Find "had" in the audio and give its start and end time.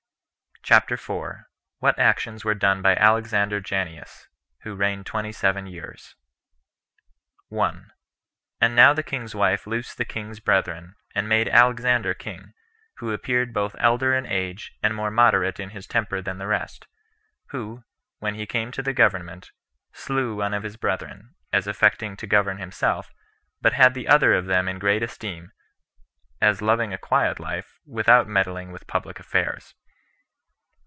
23.73-23.95